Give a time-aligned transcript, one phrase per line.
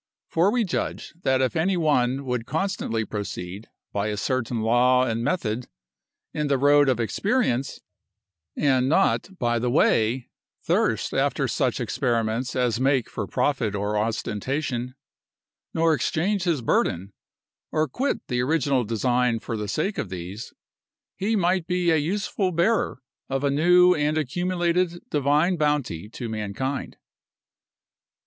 [0.29, 5.23] For we judge, that if any one would constantly proceed, by a certain law and
[5.23, 5.67] method,
[6.33, 7.81] in the road of experience,
[8.57, 10.31] and not by the way
[10.63, 14.95] thirst after such experiments as make for profit or ostentation,
[15.71, 17.13] nor exchange his burden,
[17.71, 20.51] or quit the original design for the sake of these,
[21.15, 26.97] he might be an useful bearer of a new and accumulated divine bounty to mankind.